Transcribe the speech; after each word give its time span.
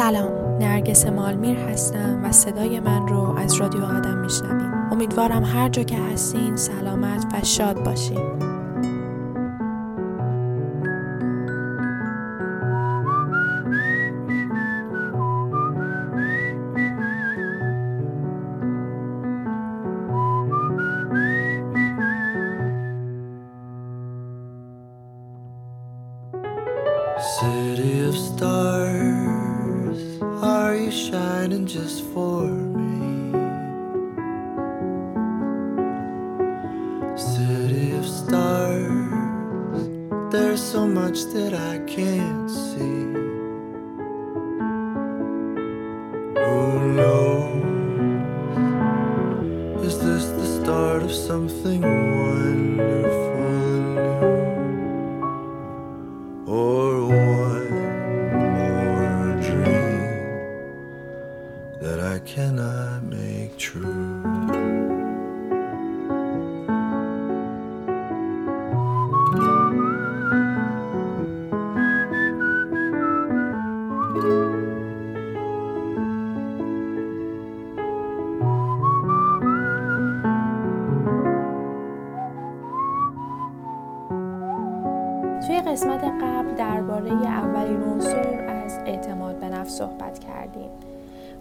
سلام. 0.00 0.58
نرگس 0.58 1.06
مالمیر 1.06 1.58
هستم 1.58 2.24
و 2.24 2.32
صدای 2.32 2.80
من 2.80 3.08
رو 3.08 3.38
از 3.38 3.54
رادیو 3.54 3.84
آدم 3.84 4.18
میشنویم 4.18 4.92
امیدوارم 4.92 5.44
هر 5.44 5.68
جا 5.68 5.82
که 5.82 5.96
هستین 5.96 6.56
سلامت 6.56 7.26
و 7.32 7.44
شاد 7.44 7.84
باشین. 7.84 8.59
City 37.20 37.92
of 37.92 38.06
stars, 38.06 39.88
there's 40.32 40.62
so 40.62 40.86
much 40.86 41.24
that 41.34 41.52
I 41.52 41.78
can't 41.86 42.50
see. 42.50 43.00
Who 46.40 46.92
knows? 46.96 47.60
Is 49.86 49.98
this 49.98 50.24
the 50.30 50.46
start 50.62 51.02
of 51.02 51.12
something 51.12 51.82
wonderful 51.82 52.29
قسمت 85.70 86.04
قبل 86.04 86.54
درباره 86.54 87.12
اولین 87.12 87.82
عنصر 87.82 88.44
از 88.48 88.78
اعتماد 88.78 89.38
به 89.38 89.48
نفس 89.48 89.78
صحبت 89.78 90.18
کردیم. 90.18 90.70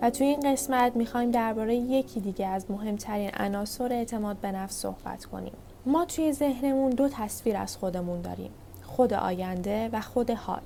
و 0.02 0.10
توی 0.10 0.28
این 0.28 0.52
قسمت 0.52 0.96
می‌خوایم 0.96 1.32
درباره 1.32 1.76
یکی 1.76 2.20
دیگه 2.20 2.48
از 2.48 2.72
مهمترین 2.72 3.32
عناصر 3.34 3.94
اعتماد 3.94 4.38
به 4.38 4.52
نفس 4.52 4.76
صحبت 4.76 5.26
کنیم. 5.26 5.54
ما 5.86 6.06
توی 6.06 6.34
ذهنمون 6.34 6.90
دو 6.90 7.10
تصویر 7.10 7.58
از 7.58 7.78
خودمون 7.78 8.22
داریم. 8.22 8.52
خود 8.84 9.14
آینده 9.14 9.90
و 9.94 10.02
خود 10.02 10.32
حال. 10.32 10.62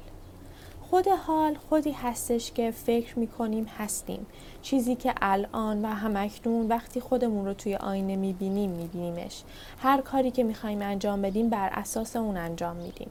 خود 0.81 1.07
حال 1.07 1.55
خودی 1.69 1.91
هستش 1.91 2.51
که 2.51 2.71
فکر 2.71 3.19
می‌کنیم 3.19 3.65
هستیم. 3.77 4.25
چیزی 4.61 4.95
که 4.95 5.13
الان 5.21 5.85
و 5.85 5.87
همکنون 5.87 6.67
وقتی 6.67 6.99
خودمون 6.99 7.45
رو 7.45 7.53
توی 7.53 7.75
آینه 7.75 8.15
می‌بینیم 8.15 8.69
میبینیمش. 8.69 9.43
هر 9.77 10.01
کاری 10.01 10.31
که 10.31 10.43
می‌خوایم 10.43 10.81
انجام 10.81 11.21
بدیم 11.21 11.49
بر 11.49 11.69
اساس 11.73 12.15
اون 12.15 12.37
انجام 12.37 12.75
میدیم. 12.75 13.09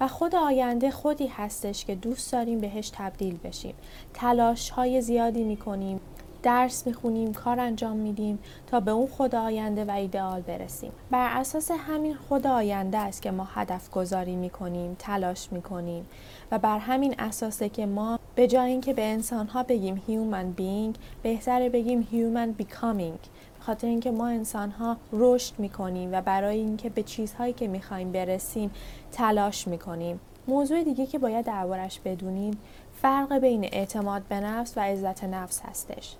و 0.00 0.08
خود 0.08 0.34
آینده 0.34 0.90
خودی 0.90 1.26
هستش 1.26 1.84
که 1.84 1.94
دوست 1.94 2.32
داریم 2.32 2.58
بهش 2.58 2.90
تبدیل 2.94 3.38
بشیم. 3.44 3.74
تلاش 4.14 4.70
های 4.70 5.00
زیادی 5.00 5.44
می‌کنیم 5.44 6.00
درس 6.42 6.86
می‌خونیم 6.86 7.32
کار 7.32 7.60
انجام 7.60 7.96
میدیم 7.96 8.38
تا 8.66 8.80
به 8.80 8.90
اون 8.90 9.06
خود 9.06 9.34
آینده 9.34 9.84
و 9.84 9.90
ایدئال 9.90 10.40
برسیم. 10.40 10.92
بر 11.10 11.40
اساس 11.40 11.70
همین 11.70 12.14
خود 12.14 12.46
آینده 12.46 12.98
است 12.98 13.22
که 13.22 13.30
ما 13.30 13.48
هدف 13.54 13.90
گذاری 13.90 14.36
می‌کنیم 14.36 14.96
تلاش 14.98 15.52
می‌کنیم 15.52 16.06
و 16.50 16.58
بر 16.58 16.78
همین 16.78 17.14
اساسه 17.18 17.68
که 17.68 17.86
ما 17.86 18.18
به 18.34 18.46
جای 18.46 18.70
اینکه 18.70 18.92
به 18.92 19.04
انسان 19.04 19.46
ها 19.46 19.62
بگیم 19.62 20.02
human 20.08 20.60
being 20.60 20.98
بهتره 21.22 21.68
بگیم 21.68 22.08
human 22.12 22.62
becoming. 22.62 23.28
خاطر 23.60 23.86
اینکه 23.86 24.10
ما 24.10 24.26
انسان 24.28 24.70
ها 24.70 24.96
رشد 25.12 25.54
می‌کنیم 25.58 26.12
و 26.12 26.22
برای 26.22 26.58
اینکه 26.58 26.90
به 26.90 27.02
چیزهایی 27.02 27.52
که 27.52 27.68
می‌خوایم 27.68 28.12
برسیم 28.12 28.70
تلاش 29.12 29.68
می‌کنیم. 29.68 30.20
موضوع 30.48 30.82
دیگه 30.82 31.06
که 31.06 31.18
باید 31.18 31.46
دربارش 31.46 32.00
بدونیم 32.00 32.58
فرق 33.02 33.38
بین 33.38 33.64
اعتماد 33.64 34.22
به 34.22 34.40
نفس 34.40 34.76
و 34.76 34.80
عزت 34.80 35.24
نفس 35.24 35.60
هستش. 35.60 36.16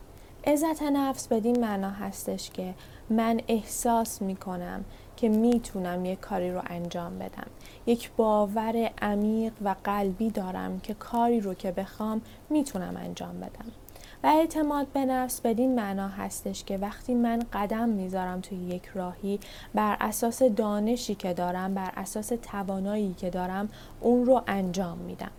عزت 0.47 0.83
نفس 0.83 1.29
بدین 1.29 1.61
معنا 1.61 1.91
هستش 1.91 2.50
که 2.50 2.75
من 3.11 3.41
احساس 3.49 4.23
می‌کنم 4.23 4.84
که 5.17 5.29
می‌تونم 5.29 6.05
یک 6.05 6.21
کاری 6.21 6.53
رو 6.53 6.61
انجام 6.67 7.19
بدم. 7.19 7.47
یک 7.87 8.11
باور 8.17 8.91
عمیق 9.03 9.53
و 9.65 9.75
قلبی 9.84 10.31
دارم 10.31 10.81
که 10.81 10.95
کاری 10.95 11.41
رو 11.41 11.55
که 11.55 11.73
بخوام 11.73 12.23
می‌تونم 12.50 12.97
انجام 12.97 13.41
بدم. 13.41 13.73
و 14.25 14.26
اعتماد 14.26 14.86
به 14.86 15.04
نفس 15.04 15.41
بدین 15.41 15.75
معنا 15.75 16.08
هستش 16.08 16.64
که 16.64 16.78
وقتی 16.78 17.14
من 17.14 17.42
قدم 17.53 17.88
می‌ذارم 17.88 18.41
توی 18.41 18.58
یک 18.58 18.86
راهی 18.94 19.41
بر 19.75 19.97
اساس 20.00 20.42
دانشی 20.42 21.14
که 21.14 21.34
دارم 21.34 21.75
بر 21.75 21.92
اساس 21.97 22.32
توانایی 22.42 23.14
که 23.14 23.31
دارم 23.31 23.69
اون 24.00 24.26
رو 24.26 24.42
انجام 24.47 24.98
میدم. 24.98 25.31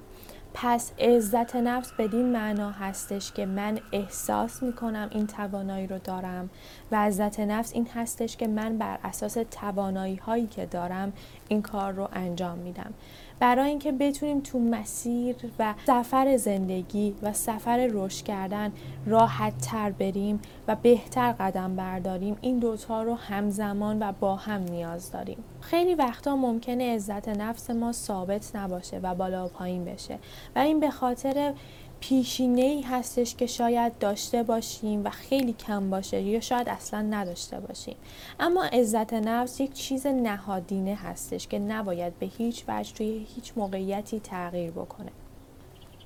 پس 0.54 0.92
عزت 1.00 1.56
نفس 1.56 1.92
بدین 2.00 2.26
معنا 2.26 2.72
هستش 2.72 3.32
که 3.32 3.46
من 3.46 3.80
احساس 3.92 4.64
می‌کنم 4.64 5.10
این 5.12 5.28
توانایی 5.28 5.88
رو 5.88 5.98
دارم 5.98 6.50
و 6.92 6.96
عزت 6.96 7.40
نفس 7.40 7.74
این 7.74 7.88
هستش 7.96 8.38
که 8.38 8.48
من 8.48 8.78
بر 8.78 9.00
اساس 9.04 9.38
توانایی 9.52 10.16
هایی 10.16 10.48
که 10.48 10.66
دارم 10.66 11.14
این 11.48 11.62
کار 11.62 11.94
رو 11.94 12.10
انجام 12.14 12.58
میدم. 12.58 12.94
برای 13.42 13.70
اینکه 13.70 13.92
بتونیم 13.92 14.40
تو 14.40 14.60
مسیر 14.60 15.36
و 15.60 15.74
سفر 15.88 16.38
زندگی 16.38 17.16
و 17.22 17.34
سفر 17.34 17.90
رشد 17.92 18.26
کردن 18.26 18.72
راحت 19.06 19.58
تر 19.58 19.92
بریم 19.92 20.40
و 20.68 20.76
بهتر 20.76 21.32
قدم 21.32 21.76
برداریم 21.76 22.38
این 22.42 22.60
دوتا 22.60 23.04
رو 23.04 23.16
همزمان 23.16 23.98
و 24.00 24.12
با 24.20 24.36
هم 24.36 24.62
نیاز 24.62 25.12
داریم. 25.12 25.38
خیلی 25.62 25.96
وقتا 25.96 26.36
ممکنه 26.36 26.96
عزت 26.96 27.30
نفس 27.30 27.70
ما 27.70 27.92
ثابت 27.92 28.56
نباشه 28.56 29.00
و 29.04 29.16
بالا 29.16 29.46
و 29.46 29.50
پایین 29.50 29.86
بشه. 29.86 30.20
و 30.56 30.60
این 30.60 30.80
به 30.80 30.90
خاطر 30.90 31.54
پیشینه 32.02 32.62
ای 32.62 32.82
هستش 32.82 33.36
که 33.36 33.46
شاید 33.46 33.98
داشته 33.98 34.44
باشیم 34.44 35.06
و 35.06 35.10
خیلی 35.10 35.54
کم 35.54 35.90
باشه 35.90 36.22
یا 36.22 36.40
شاید 36.40 36.70
اصلا 36.70 37.02
نداشته 37.02 37.60
باشیم. 37.60 37.96
اما 38.40 38.64
عزت 38.64 39.14
نفس 39.14 39.60
یک 39.60 39.74
چیز 39.74 40.08
نهادینه 40.08 40.96
هستش 40.96 41.48
که 41.48 41.60
نباید 41.60 42.20
به 42.20 42.26
هیچ 42.26 42.64
وجه 42.68 42.94
توی 42.94 43.28
هیچ 43.36 43.54
موقعیتی 43.56 44.20
تغییر 44.20 44.72
بکنه. 44.72 45.12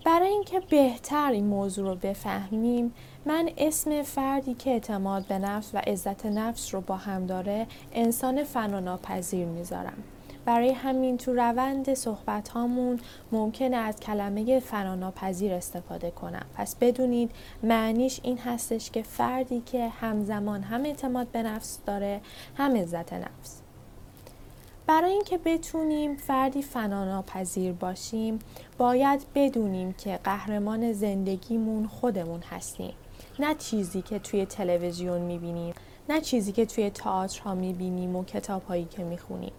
برای 0.06 0.30
اینکه 0.30 0.60
بهتر 0.60 1.32
این 1.32 1.46
موضوع 1.46 1.90
رو 1.90 1.96
بفهمیم 1.96 2.94
من 3.26 3.50
اسم 3.58 4.04
فردی 4.04 4.54
که 4.54 4.70
اعتماد 4.70 5.28
به 5.28 5.40
نفس 5.40 5.72
و 5.74 5.78
عزت 5.78 6.26
نفس 6.26 6.74
رو 6.74 6.82
با 6.82 6.96
هم 6.96 7.26
داره 7.26 7.68
انسان 7.94 8.44
فناناپذیر 8.44 9.46
می‌ذارم. 9.46 10.04
برای 10.46 10.72
همین 10.72 11.18
تو 11.18 11.34
روند 11.34 11.94
صحبت 11.94 12.50
هامون 12.50 13.00
ممکنه 13.32 13.76
از 13.78 14.00
کلمه 14.00 14.60
فراناپذیر 14.60 15.54
استفاده 15.54 16.12
کنم. 16.12 16.46
پس 16.56 16.76
بدونید 16.76 17.32
معنیش 17.64 18.20
این 18.24 18.38
هستش 18.38 18.92
که 18.92 19.04
فردی 19.04 19.62
که 19.66 19.88
همزمان 19.88 20.64
هم 20.64 20.86
اعتماد 20.86 21.28
به 21.28 21.44
نفس 21.44 21.80
داره 21.86 22.22
هم 22.58 22.76
عزت 22.76 23.14
نفس. 23.14 23.62
برای 24.88 25.12
اینکه 25.12 25.38
بتونیم 25.46 26.16
فردی 26.16 26.62
فناناپذیر 26.62 27.74
باشیم 27.74 28.40
باید 28.78 29.26
بدونیم 29.36 29.94
که 29.94 30.20
قهرمان 30.24 30.94
زندگیمون 30.94 31.88
خودمون 31.88 32.42
هستیم 32.42 32.94
نه 33.40 33.56
چیزی 33.56 34.02
که 34.02 34.20
توی 34.20 34.46
تلویزیون 34.46 35.22
می‌بینیم. 35.22 35.74
نه 36.10 36.22
چیزی 36.22 36.52
که 36.52 36.66
توی 36.66 36.90
تئاترها 36.90 37.56
می‌بینیم 37.56 38.16
و 38.16 38.24
کتابهایی 38.24 38.86
که 38.86 39.04
می‌خونیم. 39.04 39.52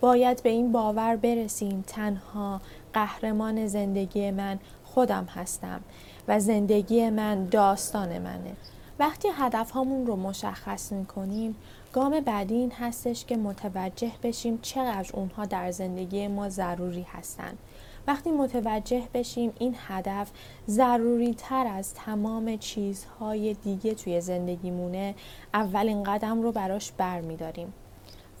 باید 0.00 0.42
به 0.42 0.48
این 0.48 0.72
باور 0.72 1.16
برسیم 1.16 1.84
تنها 1.86 2.60
قهرمان 2.92 3.66
زندگی 3.66 4.30
من 4.30 4.58
خودم 4.84 5.24
هستم 5.24 5.80
و 6.28 6.40
زندگی 6.40 7.10
من 7.10 7.44
داستان 7.44 8.18
منه. 8.18 8.56
وقتی 8.98 9.28
هدف 9.34 9.70
هامون 9.70 10.06
رو 10.06 10.16
مشخص 10.16 10.92
می‌کنیم 10.92 11.56
گام 11.92 12.20
بعدی 12.20 12.54
این 12.54 12.72
هستش 12.72 13.24
که 13.24 13.36
متوجه 13.36 14.12
بشیم 14.22 14.58
چقدر 14.62 15.10
اونها 15.12 15.44
در 15.44 15.70
زندگی 15.70 16.28
ما 16.28 16.48
ضروری 16.48 17.06
هستند 17.12 17.58
وقتی 18.06 18.30
متوجه 18.30 19.02
بشیم 19.14 19.52
این 19.58 19.76
هدف 19.86 20.30
ضروری 20.68 21.34
تر 21.34 21.66
از 21.66 21.94
تمام 21.94 22.56
چیزهای 22.56 23.54
دیگه 23.54 23.94
توی 23.94 24.20
زندگیمونه 24.20 25.14
اولین 25.54 26.02
قدم 26.02 26.42
رو 26.42 26.52
براش 26.52 26.92
بر 26.92 27.20
می 27.20 27.36
داریم. 27.36 27.72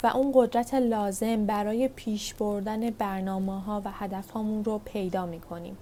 و 0.02 0.06
اون 0.06 0.32
قدرت 0.34 0.74
لازم 0.74 1.46
برای 1.46 1.88
پیش 1.88 2.34
بردن 2.34 2.90
برنامه 2.90 3.60
ها 3.60 3.82
و 3.84 3.90
هدف 3.92 4.32
رو 4.64 4.80
پیدا 4.84 5.26
می 5.26 5.40
کنیم. 5.40 5.76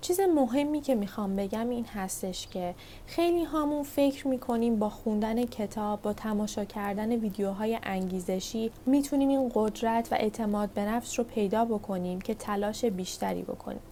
چیز 0.00 0.20
مهمی 0.20 0.80
که 0.80 0.94
می‌خوام 0.94 1.36
بگم 1.36 1.68
این 1.68 1.84
هستش 1.84 2.46
که 2.46 2.74
خیلی 3.06 3.44
هامون 3.44 3.82
فکر 3.82 4.28
می‌کنیم 4.28 4.78
با 4.78 4.88
خوندن 4.90 5.44
کتاب 5.44 6.02
با 6.02 6.12
تماشا 6.12 6.64
کردن 6.64 7.12
ویدیوهای 7.12 7.78
انگیزشی 7.82 8.70
می‌تونیم 8.86 9.28
این 9.28 9.50
قدرت 9.54 10.08
و 10.12 10.14
اعتماد 10.14 10.70
به 10.70 10.84
نفس 10.84 11.18
رو 11.18 11.24
پیدا 11.24 11.64
بکنیم 11.64 12.20
که 12.20 12.34
تلاش 12.34 12.84
بیشتری 12.84 13.42
بکنیم. 13.42 13.82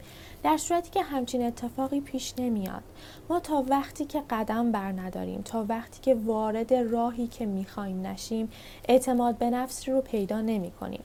در 0.43 0.57
صورتی 0.57 0.91
که 0.91 1.03
همچین 1.03 1.47
اتفاقی 1.47 2.01
پیش 2.01 2.35
نمیاد. 2.39 2.83
ما 3.31 3.41
تا 3.41 3.65
وقتی 3.69 4.05
که 4.05 4.23
قدم 4.31 4.73
بر 4.73 4.93
نداریم 4.93 5.43
تا 5.43 5.65
وقتی 5.69 6.01
که 6.03 6.15
وارد 6.15 6.75
راهی 6.75 7.27
که 7.27 7.47
می‌خوایم 7.47 8.07
نشیم 8.07 8.51
اعتماد 8.89 9.39
به 9.39 9.51
نفس 9.51 9.89
رو 9.89 10.01
پیدا 10.01 10.41
نمی 10.41 10.71
کنیم 10.71 11.03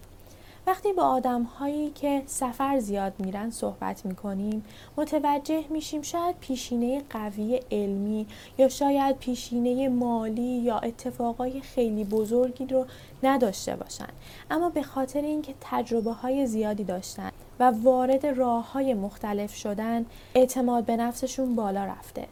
وقتی 0.67 0.93
با 0.93 1.03
آدم 1.03 1.43
هایی 1.43 1.89
که 1.89 2.23
سفر 2.25 2.79
زیاد 2.79 3.13
میرن 3.19 3.49
صحبت 3.49 4.05
می‌کنیم 4.05 4.65
متوجه 4.97 5.63
میشیم 5.69 6.01
شاید 6.01 6.35
پیشینه 6.39 7.01
قوی 7.09 7.61
علمی 7.71 8.27
یا 8.57 8.69
شاید 8.69 9.17
پیشینه 9.17 9.89
مالی 9.89 10.41
یا 10.41 10.77
اتفاقای 10.77 11.61
خیلی 11.61 12.03
بزرگی 12.03 12.65
رو 12.65 12.85
نداشته 13.23 13.75
باشن. 13.75 14.09
اما 14.51 14.69
به 14.69 14.83
خاطر 14.83 15.21
اینکه 15.21 15.53
تجربه 15.61 16.11
های 16.11 16.47
زیادی 16.47 16.83
داشتن 16.83 17.31
و 17.59 17.71
وارد 17.83 18.25
راه 18.25 18.71
های 18.71 18.93
مختلف 18.93 19.55
شدن 19.55 20.05
اعتماد 20.35 20.85
به 20.85 20.95
نفسشون 20.95 21.55
بالا 21.55 21.85
رفته. 21.85 22.27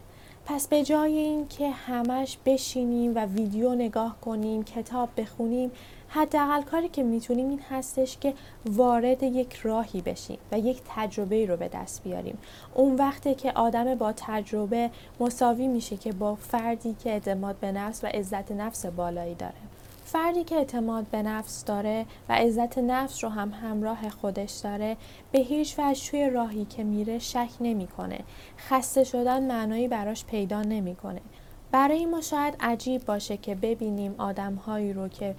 پس 0.50 0.68
به 0.68 0.84
جای 0.84 1.18
اینکه 1.18 1.70
همش 1.70 2.38
بشینیم 2.46 3.16
و 3.16 3.26
ویدیو 3.26 3.76
نگاه 3.76 4.18
کنیم 4.22 4.64
کتاب 4.64 5.10
بخونیم 5.18 5.72
حداقل 6.08 6.62
کاری 6.62 6.90
که 6.90 7.04
می‌تونیم 7.04 7.50
این 7.50 7.62
هستش 7.70 8.18
که 8.18 8.34
وارد 8.66 9.24
یک 9.24 9.54
راهی 9.54 10.02
بشیم 10.02 10.38
و 10.52 10.60
یک 10.60 10.82
تجربه 10.96 11.46
رو 11.46 11.58
به 11.58 11.68
دست 11.68 12.04
بیاریم. 12.04 12.38
اون 12.76 12.96
وقته 12.96 13.36
که 13.36 13.52
آدم 13.52 13.96
با 13.96 14.14
تجربه 14.18 14.90
مساوی 15.20 15.68
میشه 15.68 15.98
که 15.98 16.12
با 16.12 16.36
فردی 16.36 16.96
که 17.04 17.10
اعتماد 17.10 17.56
به 17.56 17.72
نفس 17.72 18.04
و 18.04 18.08
عزت 18.08 18.52
نفس 18.52 18.86
بالایی 18.86 19.36
داره. 19.36 19.54
فردی 20.12 20.44
که 20.44 20.56
اعتماد 20.56 21.08
به 21.08 21.22
نفس 21.22 21.66
داره 21.66 22.06
و 22.30 22.34
عزت 22.34 22.78
نفس 22.78 23.24
رو 23.24 23.30
هم 23.30 23.52
همراه 23.52 24.10
خودش 24.10 24.52
داره 24.52 24.98
به 25.32 25.40
هیچ 25.40 25.76
وجه 25.80 26.10
توی 26.10 26.30
راهی 26.30 26.66
که 26.66 26.84
میره 26.84 27.20
شک 27.20 27.50
نمی‌کنه. 27.62 28.20
خسته 28.58 29.04
شدن 29.04 29.44
معنایی 29.48 29.88
براش 29.88 30.26
پیدا 30.26 30.62
نمی‌کنه. 30.62 31.22
برای 31.72 32.06
ما 32.06 32.22
شاید 32.22 32.56
عجیب 32.60 33.06
باشه 33.06 33.38
که 33.38 33.56
ببینیم 33.56 34.16
آدمهایی 34.18 34.94
رو 34.94 35.08
که 35.08 35.36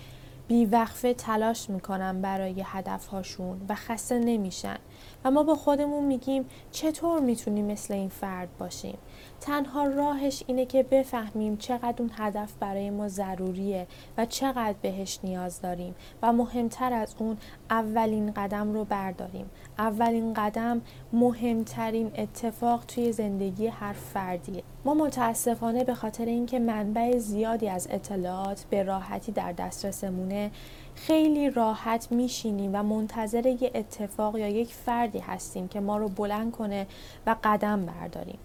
بیوقفه 0.51 1.15
تلاش 1.15 1.71
می‌کنن 1.71 2.21
برای 2.21 2.65
هدفهاشون 2.67 3.61
و 3.69 3.75
خسته 3.75 4.19
نمیشن. 4.19 4.77
و 5.25 5.31
ما 5.31 5.43
با 5.43 5.55
خودمون 5.55 6.05
میگیم 6.05 6.45
چطور 6.71 7.21
می‌تونیم 7.21 7.65
مثل 7.65 7.95
این 7.95 8.09
فرد 8.09 8.49
باشیم؟ 8.59 8.99
تنها 9.41 9.85
راهش 9.85 10.43
اینه 10.47 10.67
که 10.67 10.83
بفهمیم 10.83 11.57
چقدر 11.57 11.95
اون 11.99 12.11
هدف 12.15 12.53
برای 12.61 12.91
ما 12.91 13.09
ضروریه 13.09 13.87
و 14.19 14.27
چقدر 14.27 14.75
بهش 14.83 15.19
نیاز 15.25 15.61
داریم 15.61 15.95
و 16.23 16.33
مهمتر 16.33 16.93
از 16.93 17.15
اون 17.19 17.37
اولین 17.71 18.33
قدم 18.33 18.73
رو 18.73 18.85
برداریم. 18.85 19.51
اولین 19.79 20.35
قدم 20.35 20.81
مهمترین 21.13 22.11
اتفاق 22.15 22.85
توی 22.85 23.13
زندگی 23.13 23.67
هر 23.67 23.93
فردیه. 23.93 24.63
ما 24.85 24.95
متاسفانه 24.95 25.85
به 25.85 25.95
خاطر 25.95 26.25
اینکه 26.25 26.59
منبع 26.59 27.19
زیادی 27.19 27.69
از 27.69 27.89
اطلاعات 27.91 28.65
به 28.71 28.83
راحتی 28.83 29.33
در 29.33 29.53
دسترسمونه 29.53 30.51
خیلی 30.95 31.51
راحت 31.51 32.13
میشینیم 32.13 32.71
و 32.75 32.83
منتظر 32.83 33.47
یه 33.47 33.71
اتفاق 33.75 34.39
یا 34.39 34.49
یک 34.49 34.75
فردی 34.75 35.19
هستیم 35.19 35.69
که 35.69 35.81
ما 35.81 35.97
رو 35.97 36.09
بلند 36.09 36.53
کنه 36.53 36.87
و 37.27 37.37
قدم 37.45 37.87
برداریم. 37.87 38.39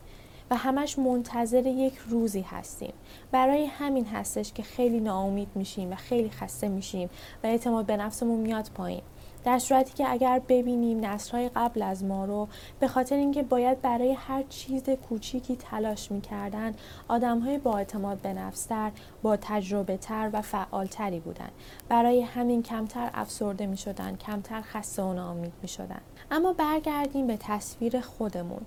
و 0.52 0.56
همش 0.56 1.00
منتظر 1.00 1.66
یک 1.66 1.94
روزی 2.10 2.42
هستیم. 2.42 2.94
برای 3.32 3.66
همین 3.66 4.06
هستش 4.06 4.54
که 4.54 4.64
خیلی 4.64 5.00
ناامید 5.00 5.48
میشیم 5.56 5.92
و 5.92 5.96
خیلی 5.96 6.30
خسته 6.30 6.68
میشیم 6.68 7.10
و 7.44 7.48
اعتماد 7.48 7.86
به 7.86 7.98
نفسمون 7.98 8.40
میاد 8.40 8.70
پایین. 8.76 9.02
در 9.46 9.60
صورتی 9.60 9.94
که 9.94 10.12
اگر 10.12 10.42
ببینیم 10.48 11.06
نسلهای 11.06 11.50
قبل 11.56 11.82
از 11.82 12.04
ما 12.04 12.26
رو 12.26 12.48
به 12.80 12.88
خاطر 12.88 13.16
اینکه 13.16 13.44
باید 13.44 13.82
برای 13.82 14.12
هر 14.12 14.44
چیز 14.50 14.84
کوچیکی 14.90 15.56
تلاش 15.56 16.12
می‌کردن 16.12 16.74
آدم 17.08 17.40
های 17.40 17.58
با 17.58 17.78
اعتماد 17.78 18.18
به 18.18 18.34
نفستر 18.34 18.92
با 19.24 19.38
تجربه 19.38 19.98
تر 19.98 20.30
و 20.34 20.42
فعالتری 20.42 21.20
بودن. 21.20 21.50
برای 21.90 22.22
همین 22.22 22.64
کمتر 22.64 23.10
افسرده 23.14 23.66
می 23.66 23.78
شدن 23.78 24.16
کمتر 24.16 24.62
خسته 24.62 25.04
و 25.04 25.14
ناامید 25.14 25.54
می 25.62 25.68
شدن 25.68 26.02
اما 26.32 26.54
برگردیم 26.54 27.28
به 27.28 27.38
تصویر 27.38 28.02
خودمون 28.02 28.62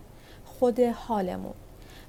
خود 0.45 0.81
حالمون. 0.81 1.55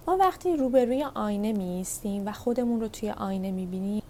ما 0.07 0.17
وقتی 0.17 0.55
روبروی 0.55 1.03
آینه 1.03 1.53
می 1.53 1.85
و 2.25 2.31
خودمون 2.31 2.81
رو 2.81 2.87
توی 2.87 3.11
آینه 3.11 3.51
می 3.51 3.65
بینیم 3.65 4.03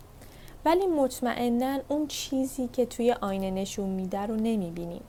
ولی 0.65 0.87
مطمئنا 0.87 1.79
اون 1.87 2.07
چیزی 2.07 2.69
که 2.73 2.85
توی 2.85 3.11
آینه 3.11 3.51
نشون 3.51 3.89
میده 3.89 4.19
رو 4.19 4.35
نمی 4.35 4.71
بینیم. 4.71 5.01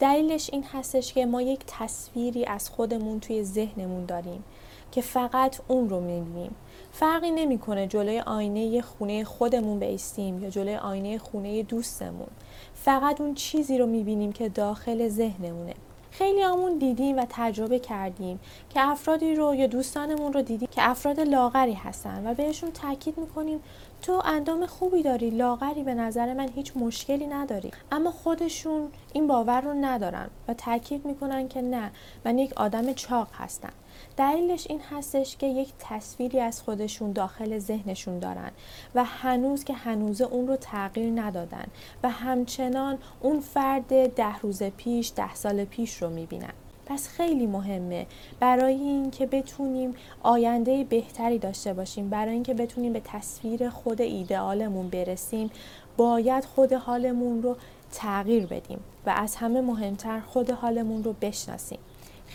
دلیلش 0.00 0.50
این 0.52 0.64
هستش 0.72 1.12
که 1.12 1.26
ما 1.26 1.42
یک 1.42 1.60
تصویری 1.66 2.44
از 2.44 2.70
خودمون 2.70 3.20
توی 3.20 3.44
ذهنمون 3.44 4.04
داریم 4.04 4.44
که 4.92 5.00
فقط 5.00 5.60
اون 5.68 5.88
رو 5.88 6.00
می‌بینیم. 6.00 6.54
فرقی 6.92 7.30
نمی‌کنه 7.30 7.86
جلوی 7.86 8.20
آینه 8.20 8.82
خونه 8.82 9.24
خودمون 9.24 9.78
بیستیم 9.78 10.42
یا 10.42 10.50
جلوی 10.50 10.76
آینه 10.76 11.18
خونه 11.18 11.62
دوستمون. 11.62 12.28
فقط 12.74 13.20
اون 13.20 13.34
چیزی 13.34 13.78
رو 13.78 13.86
می‌بینیم 13.86 14.32
که 14.32 14.48
داخل 14.48 15.08
ذهنمونه. 15.08 15.74
خیلی 16.18 16.42
همون 16.42 16.78
دیدیم 16.78 17.18
و 17.18 17.26
تجربه 17.28 17.78
کردیم 17.78 18.40
که 18.70 18.80
افرادی 18.88 19.34
رو 19.34 19.54
یا 19.54 19.66
دوستانمون 19.66 20.32
رو 20.32 20.42
دیدیم 20.42 20.68
که 20.70 20.90
افراد 20.90 21.20
لاغری 21.20 21.72
هستن 21.72 22.26
و 22.26 22.34
بهشون 22.34 22.72
تاکید 22.72 23.18
می‌کنیم 23.18 23.62
تو 24.02 24.22
اندام 24.24 24.66
خوبی 24.66 25.02
داری 25.02 25.30
لاغری 25.30 25.82
به 25.82 25.94
نظر 25.94 26.34
من 26.34 26.48
هیچ 26.48 26.72
مشکلی 26.76 27.26
نداری. 27.26 27.70
اما 27.92 28.10
خودشون 28.10 28.88
این 29.12 29.26
باور 29.26 29.60
رو 29.60 29.72
ندارن 29.72 30.28
و 30.48 30.54
تاکید 30.54 31.04
می‌کنن 31.04 31.48
که 31.48 31.62
نه 31.62 31.90
من 32.24 32.38
یک 32.38 32.52
آدم 32.56 32.92
چاق 32.92 33.28
هستم. 33.34 33.72
دلیلش 34.16 34.66
این 34.70 34.80
هستش 34.90 35.36
که 35.36 35.46
یک 35.46 35.68
تصویری 35.78 36.40
از 36.40 36.62
خودشون 36.62 37.12
داخل 37.12 37.58
ذهنشون 37.58 38.18
دارن 38.18 38.50
و 38.94 39.04
هنوز 39.04 39.64
که 39.64 39.74
هنوز 39.74 40.20
اون 40.20 40.48
رو 40.48 40.56
تغییر 40.56 41.20
ندادن 41.20 41.66
و 42.02 42.10
همچنان 42.10 42.98
اون 43.20 43.40
فرد 43.40 44.14
ده 44.14 44.38
روز 44.38 44.62
پیش 44.62 45.12
ده 45.16 45.34
سال 45.34 45.64
پیش 45.64 46.02
رو 46.02 46.10
می‌بینن. 46.10 46.52
پس 46.86 47.08
خیلی 47.08 47.46
مهمه 47.46 48.06
برای 48.40 48.74
اینکه 48.74 49.26
بتونیم 49.26 49.94
آینده 50.22 50.84
بهتری 50.84 51.38
داشته 51.38 51.72
باشیم 51.72 52.10
برای 52.10 52.34
اینکه 52.34 52.54
بتونیم 52.54 52.92
به 52.92 53.00
تصویر 53.04 53.70
خود 53.70 54.00
ایدئالمون 54.00 54.88
برسیم 54.88 55.50
باید 55.96 56.44
خود 56.44 56.72
حالمون 56.72 57.42
رو 57.42 57.56
تغییر 57.92 58.46
بدیم 58.46 58.80
و 59.06 59.10
از 59.10 59.36
همه 59.36 59.60
مهمتر 59.60 60.20
خود 60.20 60.50
حالمون 60.50 61.04
رو 61.04 61.14
بشناسیم. 61.20 61.78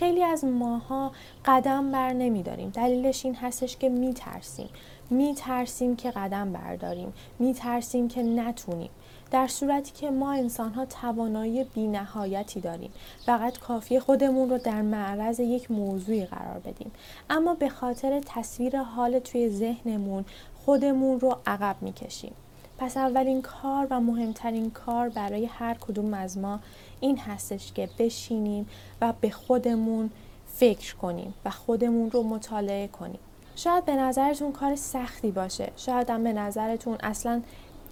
خیلی 0.02 0.22
از 0.22 0.44
ماها 0.44 1.12
قدم 1.44 1.92
بر 1.92 2.12
نمیداریم. 2.12 2.70
دلیلش 2.70 3.24
این 3.24 3.34
هستش 3.34 3.76
که 3.76 3.88
میترسیم. 3.88 4.68
میترسیم 5.10 5.96
که 5.96 6.10
قدم 6.10 6.52
برداریم. 6.52 7.12
میترسیم 7.38 8.08
که 8.08 8.22
نتونیم. 8.22 8.90
در 9.30 9.46
صورتی 9.46 9.92
که 9.92 10.10
ما 10.10 10.32
انسان 10.32 10.72
ها 10.72 10.84
توانایی 10.84 11.64
بینهایتی 11.64 12.60
داریم. 12.60 12.90
فقط 13.26 13.58
کافی 13.58 14.00
خودمون 14.00 14.50
رو 14.50 14.58
در 14.58 14.82
معرض 14.82 15.40
یک 15.40 15.70
موضوعی 15.70 16.26
قرار 16.26 16.58
بدیم. 16.58 16.92
اما 17.30 17.54
به 17.54 17.68
خاطر 17.68 18.20
تصویر 18.26 18.78
حال 18.78 19.18
توی 19.18 19.50
ذهنمون 19.50 20.24
خودمون 20.64 21.20
رو 21.20 21.36
عقب 21.46 21.76
می‌کشیم. 21.80 22.32
پس 22.78 22.96
اولین 22.96 23.42
کار 23.42 23.86
و 23.90 24.00
مهمترین 24.00 24.70
کار 24.70 25.08
برای 25.08 25.46
هر 25.46 25.74
کدوم 25.74 26.14
از 26.14 26.38
ما 26.38 26.60
این 27.00 27.18
هستش 27.18 27.72
که 27.72 27.88
بشینیم 27.98 28.68
و 29.00 29.12
به 29.20 29.30
خودمون 29.30 30.10
فکر 30.46 30.96
کنیم 30.96 31.34
و 31.44 31.50
خودمون 31.50 32.10
رو 32.10 32.22
مطالعه 32.22 32.88
کنیم. 32.88 33.20
شاید 33.56 33.84
به 33.84 33.96
نظرتون 33.96 34.52
کار 34.52 34.76
سختی 34.76 35.30
باشه. 35.30 35.72
شاید 35.76 36.10
هم 36.10 36.24
به 36.24 36.32
نظرتون 36.32 36.96
اصلا 37.02 37.42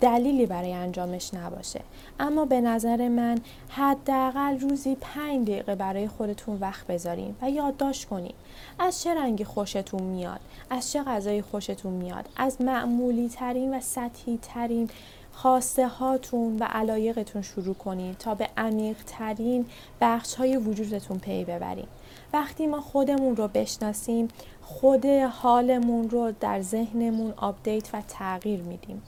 دلیلی 0.01 0.47
برای 0.47 0.73
انجامش 0.73 1.35
نباشه. 1.35 1.81
اما 2.21 2.45
به 2.45 2.61
نظر 2.61 3.09
من 3.09 3.39
حداقل 3.69 4.59
روزی 4.59 4.97
پنج 5.01 5.49
دقیقه 5.49 5.75
برای 5.75 6.09
خودتون 6.09 6.59
وقت 6.61 6.87
بذارین 6.87 7.35
و 7.43 7.51
یادداشت 7.51 8.09
کنین. 8.09 8.35
از 8.79 9.03
چه 9.03 9.15
رنگی 9.15 9.45
خوشتون 9.45 10.03
میاد 10.03 10.41
از 10.71 10.93
چه 10.93 11.03
غذایی 11.03 11.43
خوشتون 11.43 11.93
میاد 11.93 12.29
از 12.37 12.61
معمولی 12.61 13.29
ترین 13.29 13.75
و 13.75 13.81
سطحی 13.81 14.39
ترین 14.43 14.91
خواسته 15.33 15.89
هاتون 15.89 16.57
و 16.59 16.65
علایقتون 16.65 17.43
شروع 17.43 17.75
کنید 17.75 18.19
تا 18.19 18.35
به 18.35 18.49
عمیق 18.57 18.97
ترین 19.07 19.67
بخش 20.01 20.35
های 20.35 20.57
وجودتون 20.57 21.19
پی 21.19 21.45
ببرین. 21.45 21.87
وقتی 22.33 22.67
ما 22.67 22.81
خودمون 22.81 23.37
رو 23.37 23.49
بشناسیم 23.49 24.29
خود 24.63 25.07
حالمون 25.07 26.11
رو 26.11 26.33
در 26.41 26.61
ذهنمون 26.61 27.35
update 27.37 27.95
و 27.95 28.03
تغییر 28.09 28.61
میدیم. 28.61 29.03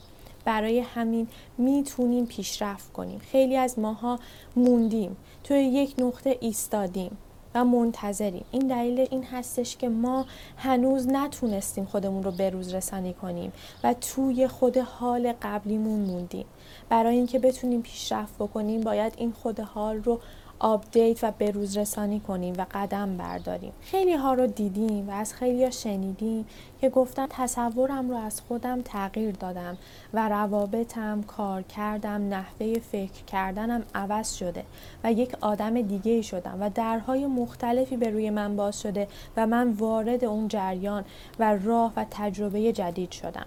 برای 0.45 0.81
همین 0.81 1.29
می‌تونیم 1.59 2.27
پیشرفت 2.27 2.93
کنیم. 2.93 3.19
خیلی 3.19 3.57
از 3.57 3.79
ماها 3.79 4.19
موندیم 4.57 5.17
توی 5.45 5.59
یک 5.59 5.95
نقطه 5.99 6.39
ایستادیم 6.41 7.17
و 7.55 7.65
منتظریم. 7.65 8.45
این 8.51 8.67
دلیل 8.67 9.07
این 9.11 9.25
هستش 9.25 9.77
که 9.77 9.89
ما 9.89 10.27
هنوز 10.57 11.09
نتونستیم 11.09 11.85
خودمون 11.85 12.23
رو 12.23 12.31
بروز 12.31 12.75
رسانی 12.75 13.13
کنیم 13.13 13.53
و 13.85 13.95
توی 13.95 14.49
خود 14.49 14.77
حال 14.79 15.35
قبلیمون 15.43 16.01
موندیم. 16.01 16.47
برای 16.89 17.17
اینکه 17.17 17.39
بتونیم 17.39 17.83
پیشرفت 17.83 18.35
بکنیم 18.35 18.81
باید 18.81 19.13
این 19.17 19.33
خود 19.33 19.61
حال 19.61 19.97
رو 19.97 20.21
آپدیت 20.65 21.25
و 21.25 21.33
بروز 21.39 21.77
رسانی 21.77 22.21
کنیم 22.21 22.55
و 22.59 22.67
قدم 22.75 23.17
برداریم. 23.17 23.73
خیلی 23.81 24.13
ها 24.13 24.35
رو 24.35 24.47
دیدیم 24.47 25.09
و 25.09 25.13
از 25.13 25.35
خیلی 25.35 25.65
ها 25.65 25.71
شنیدیم 25.71 26.47
که 26.81 26.89
گفتن 26.89 27.27
تصورم 27.31 28.11
رو 28.11 28.17
از 28.17 28.41
خودم 28.41 28.83
تغییر 28.83 29.35
دادم 29.35 29.79
و 30.15 30.29
روابطم 30.29 31.23
کار 31.23 31.63
کردم 31.63 32.29
نحوه 32.29 32.79
فکر 32.79 33.25
کردنم 33.27 33.83
عوض 33.95 34.35
شده 34.35 34.65
و 35.05 35.13
یک 35.13 35.37
آدم 35.41 35.83
دیگه 35.83 36.23
شدم 36.23 36.59
و 36.61 36.71
درهای 36.71 37.27
مختلفی 37.27 37.97
به 37.97 38.11
روی 38.11 38.31
من 38.31 38.57
باز 38.57 38.81
شده 38.81 39.09
و 39.37 39.47
من 39.47 39.71
وارد 39.71 40.25
اون 40.25 40.49
جریان 40.49 41.05
و 41.39 41.57
راه 41.57 41.93
و 41.97 42.07
تجربه 42.11 42.73
جدید 42.73 43.11
شدم. 43.11 43.47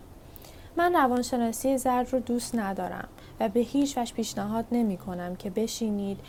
من 0.77 0.93
روانشناسی 0.93 1.77
زرد 1.77 2.13
رو 2.13 2.19
دوست 2.19 2.55
ندارم 2.55 3.07
و 3.39 3.49
به 3.49 3.59
هیچ 3.59 3.97
وجه 3.97 4.13
پیشنهاد 4.13 4.65
نمی 4.71 4.97
کنم 4.97 5.35
که 5.35 5.49
بشینید 5.49 6.19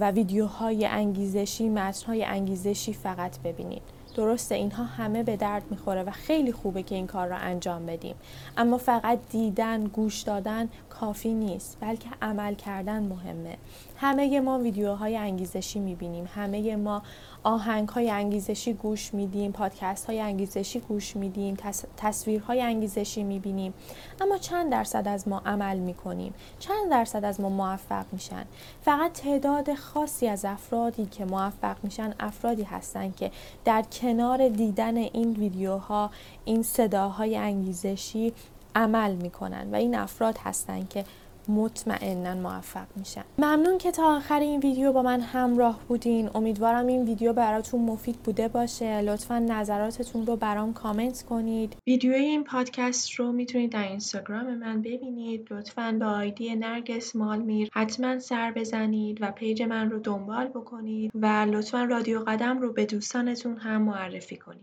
و 0.00 0.10
ویدیوهای 0.10 0.86
انگیزشی 0.86 1.68
متنهای 1.68 2.24
انگیزشی 2.24 2.92
فقط 2.92 3.38
ببینید. 3.38 3.82
درسته 4.16 4.54
اینها 4.54 4.84
همه 4.84 5.22
به 5.22 5.36
درد 5.36 5.62
می‌خوره 5.70 6.02
و 6.02 6.10
خیلی 6.10 6.52
خوبه 6.52 6.82
که 6.82 6.94
این 6.94 7.06
کار 7.06 7.28
را 7.28 7.36
انجام 7.36 7.86
بدیم. 7.86 8.14
اما 8.56 8.78
فقط 8.78 9.18
دیدن 9.30 9.84
گوش 9.84 10.20
دادن 10.20 10.68
کافی 10.90 11.34
نیست 11.34 11.76
بلکه 11.80 12.08
عمل 12.22 12.54
کردن 12.54 13.02
مهمه. 13.02 13.56
همه 14.00 14.40
ما 14.40 14.58
ویدیوهای 14.58 15.16
انگیزشی 15.16 15.78
می‌بینیم. 15.78 16.28
همه 16.34 16.76
ما 16.76 17.02
آهنگ 17.42 17.88
های 17.88 18.10
انگیزشی 18.10 18.72
گوش 18.72 19.14
میدیم 19.14 19.52
پادکست 19.52 20.06
های 20.06 20.20
انگیزشی 20.20 20.80
گوش 20.80 21.16
میدیم 21.16 21.56
تصویرهای 21.96 22.62
انگیزشی 22.62 23.22
می‌بینیم. 23.22 23.74
اما 24.20 24.38
چند 24.38 24.72
درصد 24.72 25.08
از 25.08 25.28
ما 25.28 25.42
عمل 25.46 25.78
می‌کنیم؟ 25.78 26.34
چند 26.58 26.90
درصد 26.90 27.24
از 27.24 27.40
ما 27.40 27.48
موفق 27.48 28.04
میشن؟ 28.12 28.44
فقط 28.82 29.12
تعداد 29.12 29.74
خاصی 29.74 30.28
از 30.28 30.44
افرادی 30.44 31.06
که 31.06 31.24
موفق 31.24 31.76
میشن 31.82 32.14
افرادی 32.20 32.62
هستن 32.62 33.10
که 33.10 33.30
در 33.64 33.82
کنار 33.82 34.48
دیدن 34.48 34.96
این 34.96 35.32
ویدیوها 35.32 36.10
این 36.44 36.62
صداهای 36.62 37.36
انگیزشی 37.36 38.32
عمل 38.74 39.14
می‌کنن 39.14 39.70
و 39.72 39.74
این 39.76 39.94
افراد 39.94 40.38
هستن 40.38 40.86
که 40.86 41.04
مطمئنا 41.48 42.34
موفق 42.34 42.86
میشن. 42.96 43.24
ممنون 43.38 43.78
که 43.78 43.90
تا 43.90 44.16
آخر 44.16 44.40
این 44.40 44.60
ویدیو 44.60 44.92
با 44.92 45.02
من 45.02 45.20
همراه 45.20 45.80
بودین. 45.88 46.30
امیدوارم 46.34 46.86
این 46.86 47.04
ویدیو 47.04 47.32
براتون 47.32 47.80
مفید 47.80 48.16
بوده 48.16 48.48
باشه. 48.48 49.00
لطفا 49.00 49.38
نظراتتون 49.38 50.26
رو 50.26 50.36
برام 50.36 50.72
کامنت 50.72 51.22
کنید. 51.22 51.76
ویدیو 51.86 52.12
این 52.12 52.44
پادکست 52.44 53.10
رو 53.10 53.32
می‌تونید 53.32 53.72
در 53.72 53.88
اینستاگرام 53.88 54.54
من 54.54 54.82
ببینید. 54.82 55.46
لطفا 55.50 55.96
با 56.00 56.06
آیدی 56.06 56.56
نرگس 56.56 57.16
مالمیر 57.16 57.68
حتما 57.72 58.18
سر 58.18 58.52
بزنید 58.56 59.18
و 59.20 59.30
پیج 59.30 59.62
من 59.62 59.90
رو 59.90 59.98
دنبال 59.98 60.48
بکنید 60.48 61.10
و 61.14 61.26
لطفا 61.26 61.84
رادیو 61.84 62.20
قدم 62.26 62.58
رو 62.58 62.72
به 62.72 62.86
دوستانتون 62.86 63.56
هم 63.56 63.82
معرفی 63.82 64.36
کنید. 64.36 64.58